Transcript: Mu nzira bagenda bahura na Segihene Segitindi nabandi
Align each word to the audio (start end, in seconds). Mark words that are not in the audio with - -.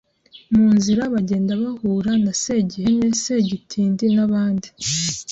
Mu 0.55 0.67
nzira 0.77 1.01
bagenda 1.13 1.51
bahura 1.63 2.11
na 2.23 2.33
Segihene 2.43 3.05
Segitindi 3.23 4.05
nabandi 4.15 4.67